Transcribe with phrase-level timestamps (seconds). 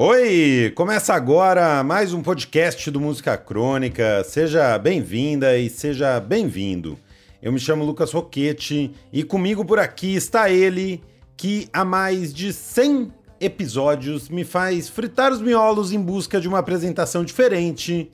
[0.00, 4.22] Oi, começa agora mais um podcast do Música Crônica.
[4.22, 6.96] Seja bem-vinda e seja bem-vindo.
[7.42, 11.02] Eu me chamo Lucas Roquete e comigo por aqui está ele
[11.36, 16.60] que há mais de 100 episódios me faz fritar os miolos em busca de uma
[16.60, 18.08] apresentação diferente,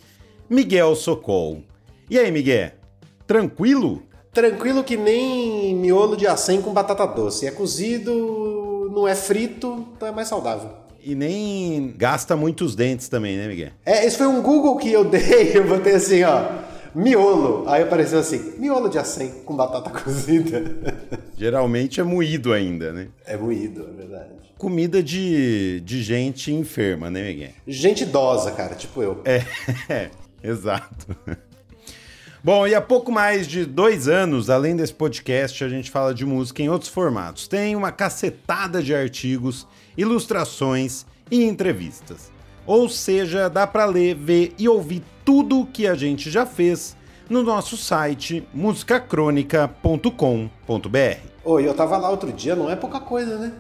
[0.48, 1.64] Miguel Socol.
[2.08, 2.70] E aí, Miguel?
[3.26, 4.04] Tranquilo?
[4.32, 7.46] Tranquilo que nem miolo de acém com batata doce.
[7.46, 10.83] É cozido, não é frito, então é mais saudável.
[11.07, 13.72] E nem gasta muitos dentes também, né, Miguel?
[13.85, 16.49] É, esse foi um Google que eu dei, eu botei assim, ó,
[16.95, 17.68] miolo.
[17.68, 20.64] Aí apareceu assim, miolo de acém com batata cozida.
[21.36, 23.09] Geralmente é moído ainda, né?
[23.26, 24.31] É moído, é verdade.
[24.57, 27.50] Comida de, de gente enferma, né, Miguel?
[27.67, 29.21] Gente idosa, cara, tipo eu.
[29.26, 29.43] É,
[29.93, 30.11] é
[30.43, 31.14] exato.
[32.42, 36.25] Bom, e há pouco mais de dois anos, além desse podcast, a gente fala de
[36.25, 37.47] música em outros formatos.
[37.47, 42.33] Tem uma cacetada de artigos, ilustrações e entrevistas.
[42.66, 46.97] Ou seja, dá para ler, ver e ouvir tudo que a gente já fez
[47.28, 51.28] no nosso site musicacronica.com.br.
[51.45, 53.53] Oi, eu tava lá outro dia, não é pouca coisa, né?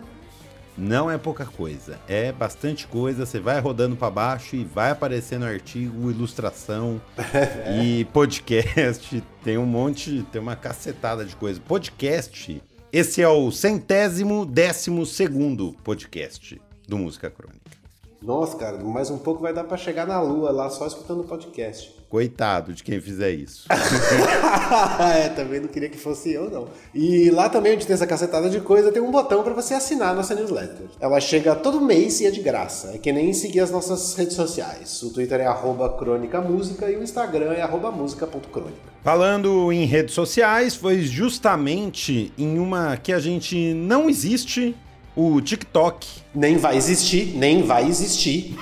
[0.76, 3.24] Não é pouca coisa, é bastante coisa.
[3.24, 7.00] Você vai rodando para baixo e vai aparecendo artigo, ilustração
[7.80, 9.22] e podcast.
[9.44, 11.60] Tem um monte, tem uma cacetada de coisa.
[11.60, 12.60] Podcast,
[12.96, 17.83] esse é o centésimo décimo segundo podcast do Música Crônica.
[18.24, 21.24] Nossa, cara, mais um pouco vai dar para chegar na lua lá só escutando o
[21.24, 21.94] podcast.
[22.08, 23.66] Coitado de quem fizer isso.
[25.14, 26.68] é, também não queria que fosse eu, não.
[26.94, 30.12] E lá também, onde tem essa cacetada de coisa, tem um botão para você assinar
[30.12, 30.86] a nossa newsletter.
[30.98, 32.92] Ela chega todo mês e é de graça.
[32.94, 35.02] É que nem seguir as nossas redes sociais.
[35.02, 38.94] O Twitter é arroba crônica música e o Instagram é arroba música.crônica.
[39.02, 44.74] Falando em redes sociais, foi justamente em uma que a gente não existe,
[45.16, 46.06] o TikTok.
[46.34, 48.56] Nem vai existir, nem vai existir.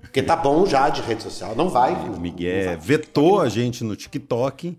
[0.00, 1.92] Porque tá bom já de rede social, não vai.
[1.92, 2.76] O Miguel vai.
[2.76, 4.76] vetou a gente no TikTok.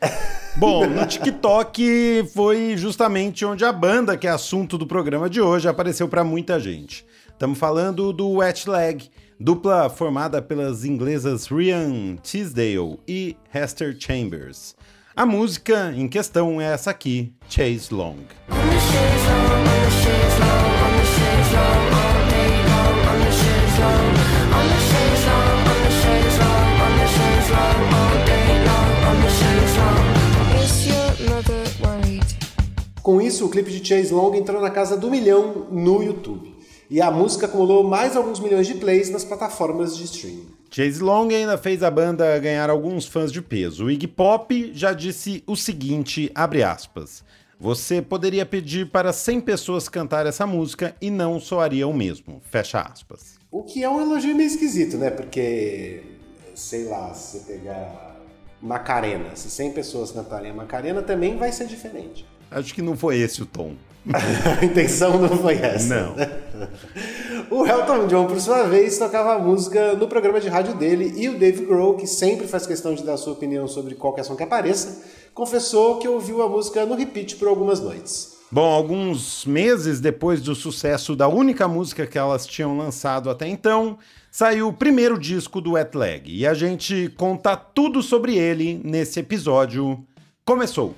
[0.56, 5.68] Bom, no TikTok foi justamente onde a banda, que é assunto do programa de hoje,
[5.68, 7.06] apareceu para muita gente.
[7.28, 14.74] Estamos falando do Wet Leg, dupla formada pelas inglesas Ryan Tisdale e Hester Chambers.
[15.14, 18.16] A música em questão é essa aqui, Chase Long.
[33.02, 36.54] Com isso, o clipe de Chase Long entrou na casa do milhão no YouTube.
[36.88, 40.46] E a música acumulou mais alguns milhões de plays nas plataformas de streaming.
[40.70, 43.86] Chase Long ainda fez a banda ganhar alguns fãs de peso.
[43.86, 47.24] O Iggy Pop já disse o seguinte, abre aspas,
[47.58, 52.80] você poderia pedir para 100 pessoas cantar essa música e não soaria o mesmo, fecha
[52.80, 53.34] aspas.
[53.50, 55.10] O que é um elogio meio esquisito, né?
[55.10, 56.02] Porque,
[56.54, 58.16] sei lá, se você pegar
[58.60, 62.24] Macarena, se 100 pessoas cantarem a Macarena, também vai ser diferente.
[62.54, 63.74] Acho que não foi esse o tom.
[64.60, 65.94] a intenção não foi essa.
[65.94, 66.14] Não.
[67.50, 71.28] o Elton John, por sua vez, tocava a música no programa de rádio dele e
[71.28, 74.42] o Dave Grohl, que sempre faz questão de dar sua opinião sobre qualquer som que
[74.42, 75.02] apareça,
[75.32, 78.32] confessou que ouviu a música no repeat por algumas noites.
[78.50, 83.96] Bom, alguns meses depois do sucesso da única música que elas tinham lançado até então,
[84.30, 89.20] saiu o primeiro disco do Wet Leg e a gente conta tudo sobre ele nesse
[89.20, 90.04] episódio.
[90.44, 90.94] Começou!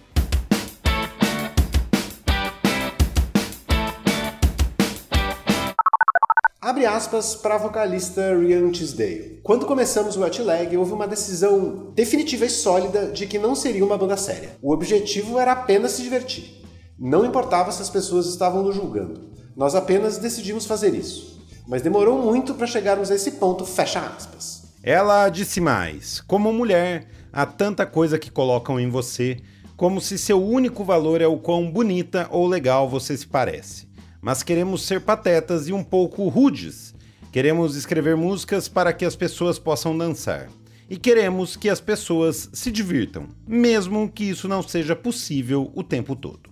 [6.75, 9.39] Abre aspas para a vocalista Ryan Tisdale.
[9.45, 13.85] Quando começamos o Wet Leg, houve uma decisão definitiva e sólida de que não seria
[13.85, 14.57] uma banda séria.
[14.61, 16.65] O objetivo era apenas se divertir.
[16.99, 19.31] Não importava se as pessoas estavam nos julgando.
[19.57, 21.41] Nós apenas decidimos fazer isso.
[21.69, 24.65] Mas demorou muito para chegarmos a esse ponto, fecha aspas.
[24.83, 29.37] Ela disse mais: Como mulher, há tanta coisa que colocam em você,
[29.77, 33.94] como se seu único valor é o quão bonita ou legal você se parece
[34.25, 36.95] mas queremos ser patetas e um pouco rudes.
[37.31, 40.49] Queremos escrever músicas para que as pessoas possam dançar.
[40.89, 46.17] E queremos que as pessoas se divirtam, mesmo que isso não seja possível o tempo
[46.17, 46.49] todo.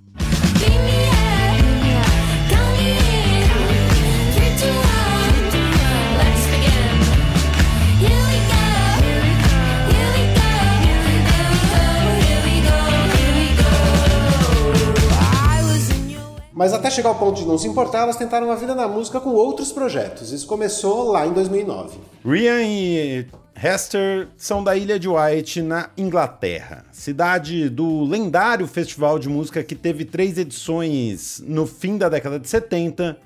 [16.93, 19.73] Chegar ao ponto de não se importar, elas tentaram a vida na música com outros
[19.73, 20.33] projetos.
[20.33, 21.99] Isso começou lá em 2009.
[22.25, 23.27] Ryan e
[23.61, 29.75] Hester são da Ilha de White, na Inglaterra, cidade do lendário festival de música que
[29.75, 33.17] teve três edições no fim da década de 70,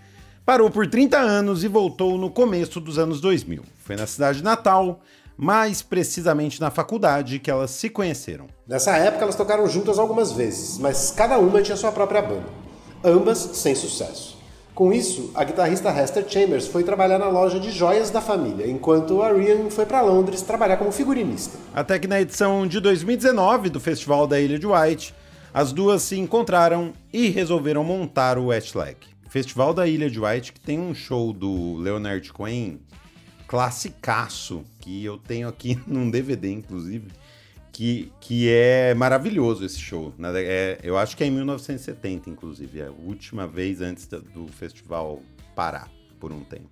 [0.46, 3.64] Parou por 30 anos e voltou no começo dos anos 2000.
[3.82, 5.00] Foi na cidade de Natal,
[5.36, 8.46] mais precisamente na faculdade, que elas se conheceram.
[8.64, 12.65] Nessa época elas tocaram juntas algumas vezes, mas cada uma tinha sua própria banda.
[13.06, 14.36] Ambas sem sucesso.
[14.74, 19.22] Com isso, a guitarrista Hester Chambers foi trabalhar na loja de joias da família, enquanto
[19.22, 21.56] a Ryan foi para Londres trabalhar como figurinista.
[21.72, 25.14] Até que na edição de 2019 do Festival da Ilha de White,
[25.54, 28.96] as duas se encontraram e resolveram montar o Westlag.
[29.28, 32.80] Festival da Ilha de White, que tem um show do Leonard Cohen
[33.46, 37.06] classicaço, que eu tenho aqui num DVD, inclusive,
[37.76, 40.10] que, que é maravilhoso esse show.
[40.34, 42.80] É, eu acho que é em 1970, inclusive.
[42.80, 45.20] É a última vez antes do festival
[45.54, 46.70] parar por um tempo.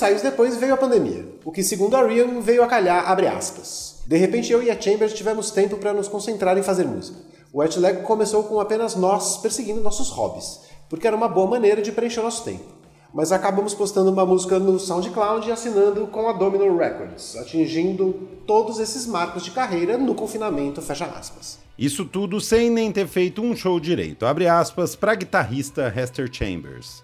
[0.00, 3.96] Ensaios depois veio a pandemia, o que segundo a Rian veio a calhar, abre aspas.
[4.06, 7.18] De repente eu e a Chambers tivemos tempo para nos concentrar em fazer música.
[7.52, 11.92] O Wetleg começou com apenas nós perseguindo nossos hobbies, porque era uma boa maneira de
[11.92, 12.64] preencher nosso tempo.
[13.12, 18.78] Mas acabamos postando uma música no SoundCloud e assinando com a Domino Records, atingindo todos
[18.80, 21.58] esses marcos de carreira no confinamento, fecha aspas.
[21.78, 27.02] Isso tudo sem nem ter feito um show direito, abre aspas, para guitarrista Hester Chambers.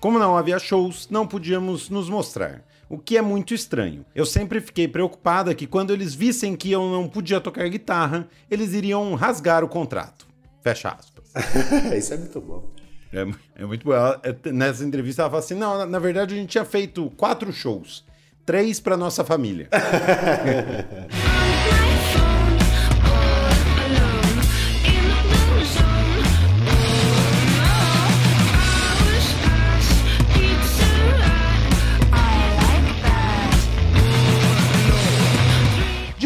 [0.00, 4.06] Como não havia shows, não podíamos nos mostrar, o que é muito estranho.
[4.14, 8.72] Eu sempre fiquei preocupada que quando eles vissem que eu não podia tocar guitarra, eles
[8.72, 10.26] iriam rasgar o contrato.
[10.62, 11.24] Fecha aspas.
[11.96, 12.70] Isso é muito bom.
[13.12, 13.26] É,
[13.62, 13.92] é muito bom.
[13.92, 17.10] Ela, é, nessa entrevista ela fala assim: não, na, na verdade a gente tinha feito
[17.16, 18.04] quatro shows,
[18.46, 19.68] três para nossa família.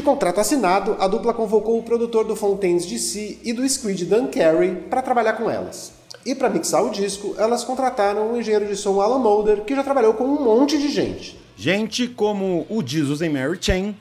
[0.02, 4.26] De contrato assinado, a dupla convocou o produtor do Fontaines DC e do Squid Dan
[4.26, 5.92] Carey para trabalhar com elas.
[6.26, 9.84] E para mixar o disco, elas contrataram o engenheiro de som Alan Mulder, que já
[9.84, 11.38] trabalhou com um monte de gente.
[11.56, 13.94] Gente como o Jesus em Mary Chain.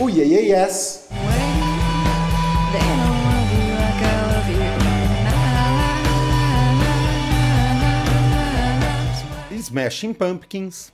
[0.00, 1.06] O Yeah Yeah Yes.
[9.66, 10.92] Smashing Pumpkins.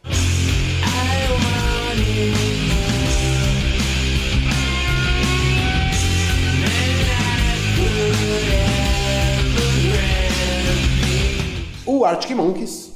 [11.85, 12.93] O Arctic Monkeys.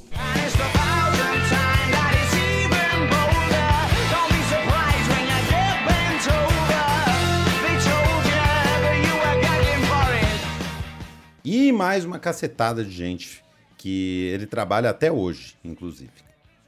[11.45, 13.46] E mais uma cacetada de gente
[13.87, 16.11] que ele trabalha até hoje, inclusive,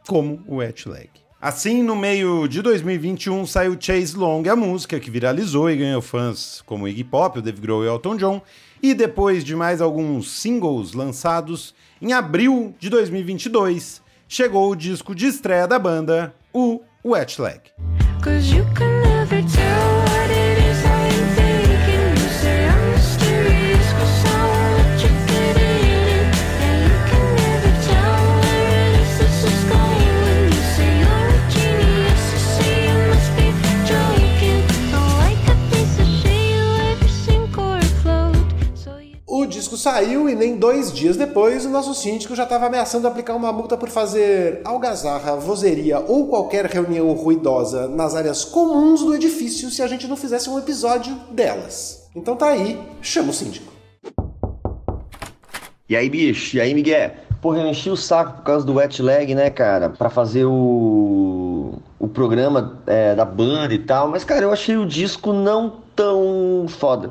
[0.06, 1.11] como o Leg.
[1.43, 6.62] Assim, no meio de 2021, saiu Chase Long, a música que viralizou e ganhou fãs
[6.65, 8.41] como Iggy Pop, o Dave Grohl e Elton John.
[8.81, 15.26] E depois de mais alguns singles lançados, em abril de 2022, chegou o disco de
[15.26, 17.62] estreia da banda, o Wet Leg.
[39.88, 43.75] Saiu e nem dois dias depois o nosso síndico já estava ameaçando aplicar uma multa
[43.75, 49.87] por fazer algazarra, vozeria ou qualquer reunião ruidosa nas áreas comuns do edifício se a
[49.87, 52.07] gente não fizesse um episódio delas.
[52.14, 53.73] Então tá aí, chama o síndico.
[55.88, 56.59] E aí, bicho?
[56.59, 57.12] E aí, Miguel?
[57.40, 59.88] Porra, eu enchi o saco por causa do wet leg, né, cara?
[59.88, 64.09] Pra fazer o, o programa é, da banda e tal.
[64.09, 67.11] Mas, cara, eu achei o disco não tão foda.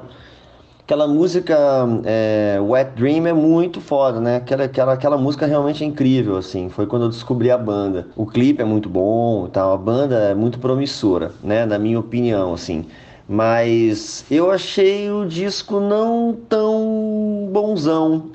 [0.88, 1.58] Aquela música
[2.06, 4.38] é, Wet Dream é muito foda, né?
[4.38, 6.70] Aquela, aquela, aquela música realmente é incrível, assim.
[6.70, 8.08] Foi quando eu descobri a banda.
[8.15, 9.74] O clipe é muito bom, tal.
[9.74, 11.65] A banda é muito promissora, né?
[11.65, 12.86] Na minha opinião, assim.
[13.27, 18.32] Mas eu achei o disco não tão bonzão,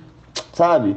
[0.53, 0.95] sabe?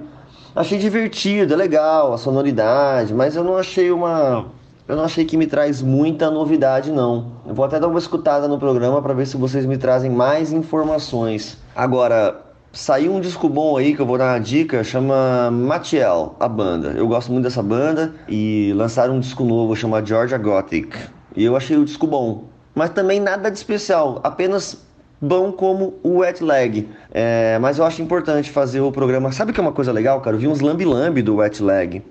[0.53, 4.47] Achei divertido, é legal a sonoridade, mas eu não achei uma
[4.87, 7.31] eu não achei que me traz muita novidade, não.
[7.45, 10.53] Eu vou até dar uma escutada no programa para ver se vocês me trazem mais
[10.53, 11.57] informações.
[11.75, 16.47] Agora, saiu um disco bom aí que eu vou dar uma dica, chama Matiel, a
[16.47, 16.89] banda.
[16.89, 20.95] Eu gosto muito dessa banda e lançaram um disco novo chamado Georgia Gothic.
[21.35, 22.43] E eu achei o disco bom,
[22.75, 24.85] mas também nada de especial, apenas
[25.19, 26.87] bom como o Wet Leg.
[27.11, 29.31] É, mas eu acho importante fazer o programa.
[29.31, 30.35] Sabe que é uma coisa legal, cara?
[30.35, 32.03] Eu vi uns lambi-lambi do Wet Leg,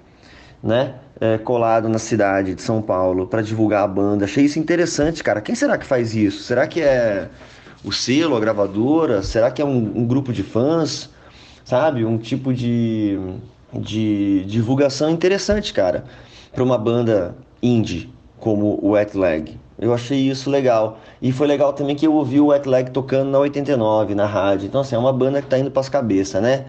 [0.65, 0.95] né?
[1.21, 4.25] É, colado na cidade de São Paulo para divulgar a banda.
[4.25, 5.41] Achei isso interessante, cara.
[5.41, 6.43] Quem será que faz isso?
[6.43, 7.29] Será que é
[7.85, 9.23] o selo, a gravadora?
[9.23, 11.11] Será que é um, um grupo de fãs?
[11.65, 12.05] Sabe?
[12.05, 13.19] Um tipo de,
[13.73, 16.05] de divulgação interessante, cara,
[16.53, 19.59] para uma banda indie como o Wet Leg.
[19.79, 20.99] Eu achei isso legal.
[21.21, 24.67] E foi legal também que eu ouvi o Wet Leg tocando na 89, na rádio.
[24.67, 26.67] Então, assim, é uma banda que tá indo pras cabeças, né?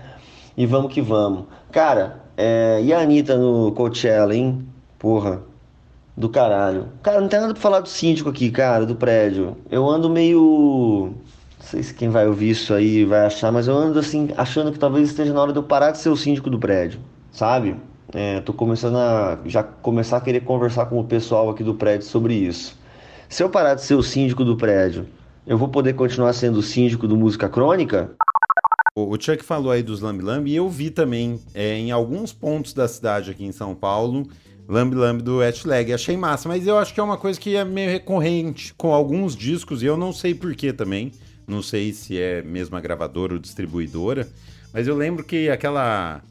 [0.57, 1.45] E vamos que vamos.
[1.71, 2.81] Cara, é...
[2.83, 4.65] e a Anitta no Coachella, hein?
[4.99, 5.41] Porra,
[6.15, 6.87] do caralho.
[7.03, 9.57] Cara, não tem nada pra falar do síndico aqui, cara, do prédio.
[9.69, 11.13] Eu ando meio.
[11.59, 14.71] Não sei se quem vai ouvir isso aí vai achar, mas eu ando assim, achando
[14.71, 16.99] que talvez esteja na hora de eu parar de ser o síndico do prédio,
[17.31, 17.75] sabe?
[18.13, 22.05] É, tô começando a já começar a querer conversar com o pessoal aqui do prédio
[22.07, 22.77] sobre isso.
[23.27, 25.07] Se eu parar de ser o síndico do prédio,
[25.45, 28.11] eu vou poder continuar sendo o síndico do Música Crônica?
[28.97, 32.87] O Chuck falou aí dos Lambi e eu vi também é, em alguns pontos da
[32.87, 34.25] cidade aqui em São Paulo
[34.69, 35.91] Lambi do Leg.
[35.91, 39.35] Achei massa, mas eu acho que é uma coisa que é meio recorrente com alguns
[39.35, 41.11] discos e eu não sei porquê também.
[41.45, 44.29] Não sei se é mesmo a gravadora ou distribuidora,
[44.71, 46.21] mas eu lembro que aquela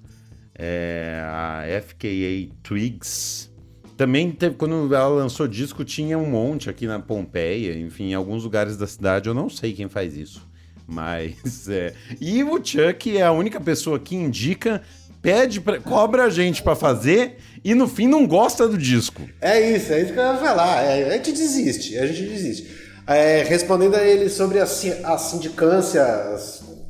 [0.55, 3.53] é, a FKA Twigs
[3.95, 8.43] também teve, quando ela lançou disco, tinha um monte aqui na Pompeia, enfim, em alguns
[8.43, 9.29] lugares da cidade.
[9.29, 10.54] Eu não sei quem faz isso.
[10.87, 11.95] Mas é.
[12.21, 14.83] E o Chuck é a única pessoa que indica,
[15.23, 19.23] pede, pra, cobra a gente para fazer e no fim não gosta do disco.
[19.41, 20.83] É isso, é isso que eu ia falar.
[20.83, 22.69] É, a gente desiste, a gente desiste.
[23.07, 26.05] É, respondendo a ele sobre a, a sindicância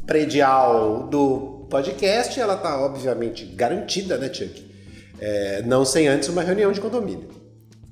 [0.06, 4.72] predial do podcast, ela tá obviamente garantida, né, Chuck?
[5.20, 7.28] É, não sem antes uma reunião de condomínio.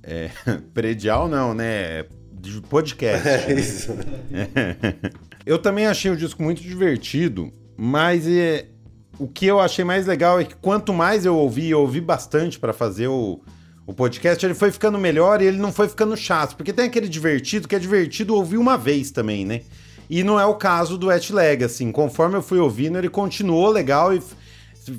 [0.03, 0.31] É,
[0.75, 2.05] predial não, né?
[2.43, 3.29] De podcast.
[3.29, 3.97] É isso.
[5.47, 8.67] eu também achei o disco muito divertido, mas é,
[9.17, 12.59] o que eu achei mais legal é que quanto mais eu ouvi, eu ouvi bastante
[12.59, 13.41] para fazer o,
[13.87, 16.57] o podcast, ele foi ficando melhor e ele não foi ficando chato.
[16.57, 19.61] Porque tem aquele divertido que é divertido ouvir uma vez também, né?
[20.11, 21.93] E não é o caso do Et Leg, assim.
[21.93, 24.21] Conforme eu fui ouvindo, ele continuou legal e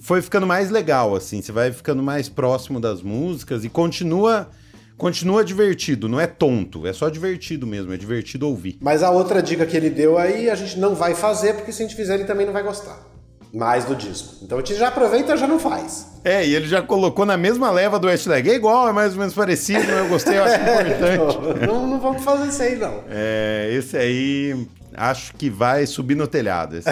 [0.02, 1.42] foi ficando mais legal, assim.
[1.42, 4.50] Você vai ficando mais próximo das músicas e continua.
[4.98, 8.78] Continua divertido, não é tonto, é só divertido mesmo, é divertido ouvir.
[8.82, 11.84] Mas a outra dica que ele deu aí, a gente não vai fazer, porque se
[11.84, 13.14] a gente fizer, ele também não vai gostar
[13.54, 14.38] mais do disco.
[14.42, 16.08] Então a gente já aproveita e já não faz.
[16.24, 18.50] É, e ele já colocou na mesma leva do Westlag.
[18.50, 21.68] É igual, é mais ou menos parecido, eu gostei, eu acho importante.
[21.68, 23.04] não, não vamos fazer isso aí, não.
[23.10, 26.78] É, esse aí acho que vai subir no telhado.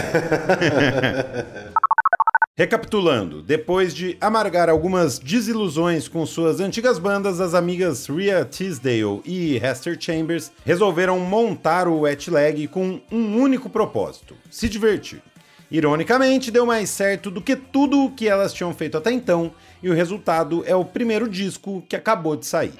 [2.61, 9.57] Recapitulando, depois de amargar algumas desilusões com suas antigas bandas, as amigas Rhea Tisdale e
[9.57, 15.23] Hester Chambers resolveram montar o Wet Leg com um único propósito: se divertir.
[15.71, 19.51] Ironicamente, deu mais certo do que tudo o que elas tinham feito até então,
[19.81, 22.73] e o resultado é o primeiro disco que acabou de sair.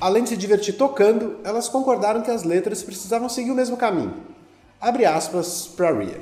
[0.00, 4.14] Além de se divertir tocando, elas concordaram que as letras precisavam seguir o mesmo caminho.
[4.80, 6.20] Abre aspas para Rhea.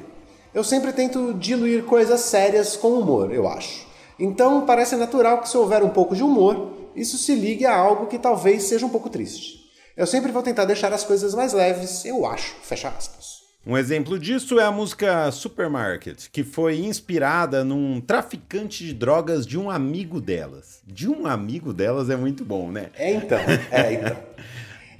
[0.54, 3.86] Eu sempre tento diluir coisas sérias com humor, eu acho.
[4.18, 8.06] Então parece natural que se houver um pouco de humor, isso se ligue a algo
[8.06, 9.70] que talvez seja um pouco triste.
[9.94, 12.54] Eu sempre vou tentar deixar as coisas mais leves, eu acho.
[12.62, 13.35] Fecha aspas.
[13.66, 19.58] Um exemplo disso é a música Supermarket, que foi inspirada num traficante de drogas de
[19.58, 20.80] um amigo delas.
[20.86, 22.90] De um amigo delas é muito bom, né?
[22.96, 23.40] É então,
[23.72, 24.16] é então.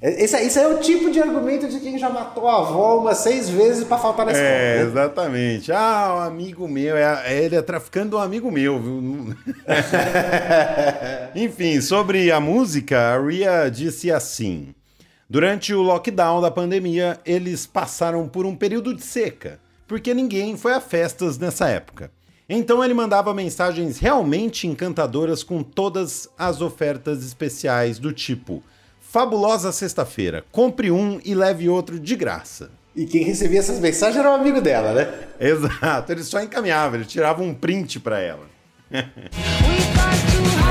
[0.01, 3.49] Esse, esse é o tipo de argumento de quem já matou a avó umas seis
[3.49, 4.49] vezes para faltar na escola.
[4.49, 4.81] É, né?
[4.83, 5.71] exatamente.
[5.71, 9.35] Ah, um amigo meu, é, é, ele é traficando um amigo meu, viu?
[11.33, 14.75] Enfim, sobre a música, a Ria disse assim:
[15.29, 20.73] Durante o lockdown da pandemia, eles passaram por um período de seca, porque ninguém foi
[20.73, 22.09] a festas nessa época.
[22.47, 28.63] Então ele mandava mensagens realmente encantadoras com todas as ofertas especiais do tipo
[29.01, 30.45] Fabulosa sexta-feira.
[30.51, 32.71] Compre um e leve outro de graça.
[32.95, 35.27] E quem recebia essas mensagens era um amigo dela, né?
[35.39, 38.47] Exato, ele só encaminhava, ele tirava um print para ela.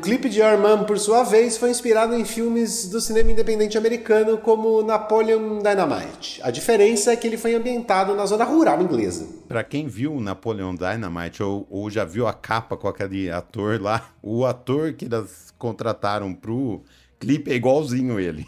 [0.00, 4.82] clipe de Armand, por sua vez, foi inspirado em filmes do cinema independente americano como
[4.82, 6.40] Napoleon Dynamite.
[6.42, 9.26] A diferença é que ele foi ambientado na zona rural inglesa.
[9.46, 14.10] Para quem viu Napoleon Dynamite ou, ou, já viu a capa com aquele ator lá,
[14.22, 16.82] o ator que elas contrataram pro
[17.18, 18.46] clipe é igualzinho ele.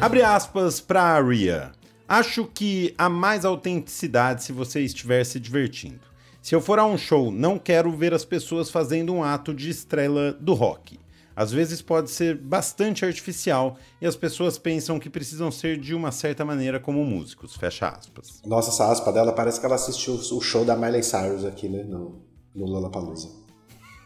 [0.00, 1.72] Abre aspas para Ria.
[2.06, 5.98] Acho que há mais autenticidade se você estiver se divertindo.
[6.40, 9.68] Se eu for a um show, não quero ver as pessoas fazendo um ato de
[9.68, 11.00] estrela do rock.
[11.34, 16.12] Às vezes pode ser bastante artificial e as pessoas pensam que precisam ser de uma
[16.12, 17.56] certa maneira como músicos.
[17.56, 18.40] Fecha aspas.
[18.46, 21.82] Nossa, essa aspa dela parece que ela assistiu o show da Miley Cyrus aqui, né?
[21.82, 22.22] No,
[22.54, 23.47] no Lollapalooza.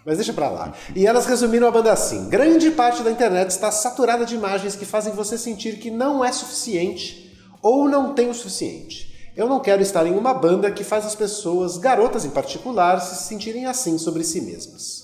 [0.05, 0.73] Mas deixa pra lá.
[0.95, 4.85] E elas resumiram a banda assim: grande parte da internet está saturada de imagens que
[4.85, 7.33] fazem você sentir que não é suficiente
[7.63, 9.13] ou não tem o suficiente.
[9.35, 13.27] Eu não quero estar em uma banda que faz as pessoas, garotas em particular, se
[13.27, 15.03] sentirem assim sobre si mesmas.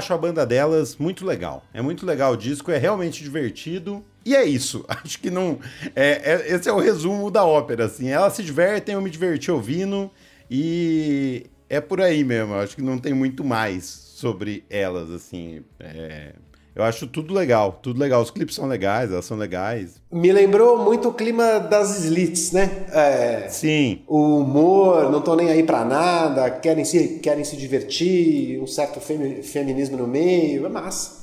[0.00, 1.64] Acho a banda delas muito legal.
[1.72, 4.04] É muito legal o disco, é realmente divertido.
[4.24, 4.84] E é isso.
[4.88, 5.58] Acho que não.
[5.94, 8.08] É, é, esse é o resumo da ópera, assim.
[8.08, 10.10] Elas se divertem, eu me diverti ouvindo.
[10.50, 12.54] E é por aí mesmo.
[12.54, 15.62] Acho que não tem muito mais sobre elas, assim.
[15.78, 16.34] É,
[16.74, 18.22] eu acho tudo legal, tudo legal.
[18.22, 20.00] Os clipes são legais, elas são legais.
[20.10, 22.86] Me lembrou muito o clima das Slits, né?
[22.92, 24.02] É, Sim.
[24.06, 29.00] O humor, não tô nem aí pra nada, querem se, querem se divertir, um certo
[29.00, 31.20] femi feminismo no meio, é massa.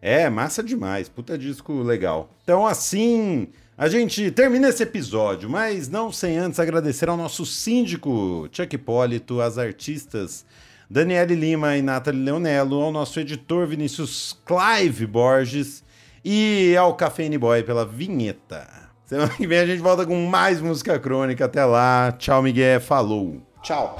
[0.00, 2.28] É, massa demais, puta disco legal.
[2.42, 3.46] Então, assim,
[3.78, 9.40] a gente termina esse episódio, mas não sem antes agradecer ao nosso síndico, Chuck Hipólito,
[9.40, 10.44] às artistas
[10.92, 15.82] Daniele Lima e Nathalie Leonello, ao nosso editor Vinícius Clive Borges
[16.22, 18.68] e ao Cafeine Boy pela vinheta.
[19.06, 21.46] Semana que vem a gente volta com mais música crônica.
[21.46, 22.12] Até lá.
[22.18, 22.78] Tchau, Miguel.
[22.78, 23.40] Falou.
[23.62, 23.96] Tchau.